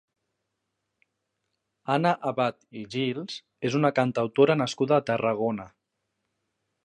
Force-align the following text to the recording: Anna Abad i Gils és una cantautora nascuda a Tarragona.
Anna 1.95 2.13
Abad 2.31 2.57
i 2.81 2.85
Gils 2.95 3.37
és 3.71 3.79
una 3.81 3.93
cantautora 4.01 4.55
nascuda 4.63 4.97
a 5.01 5.07
Tarragona. 5.11 5.69